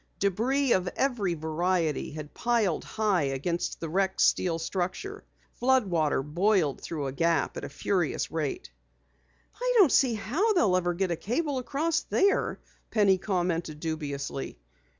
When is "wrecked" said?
3.87-4.19